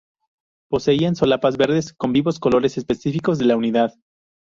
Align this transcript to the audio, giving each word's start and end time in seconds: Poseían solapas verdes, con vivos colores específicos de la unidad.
Poseían 0.71 1.15
solapas 1.15 1.57
verdes, 1.57 1.93
con 1.93 2.11
vivos 2.11 2.39
colores 2.39 2.75
específicos 2.79 3.37
de 3.37 3.45
la 3.45 3.55
unidad. 3.55 3.93